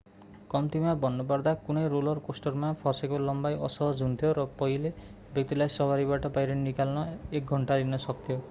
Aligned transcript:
कम्तिमा 0.51 0.93
भन्नुपर्दा 1.01 1.51
कुनै 1.65 1.83
रोलर 1.91 2.21
कोस्टरमा 2.23 2.71
फसेको 2.79 3.19
लम्बाई 3.25 3.59
असहज 3.67 4.01
हुन्थ्यो 4.05 4.31
र 4.35 4.45
पहिलो 4.57 4.93
व्यक्तिलाई 5.31 5.75
सवारीबाट 5.75 6.29
बाहिर 6.31 6.57
निकाल्न 6.63 7.05
एक 7.41 7.59
घन्टा 7.59 7.79
लिन 7.83 8.01
सक्थ्यो 8.03 8.39